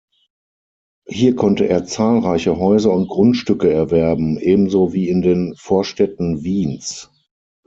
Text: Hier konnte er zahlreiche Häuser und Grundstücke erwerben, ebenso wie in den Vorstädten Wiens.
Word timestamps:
Hier 1.05 1.35
konnte 1.35 1.69
er 1.69 1.85
zahlreiche 1.85 2.57
Häuser 2.57 2.91
und 2.91 3.07
Grundstücke 3.07 3.71
erwerben, 3.71 4.39
ebenso 4.39 4.93
wie 4.93 5.07
in 5.07 5.21
den 5.21 5.53
Vorstädten 5.55 6.43
Wiens. 6.43 7.11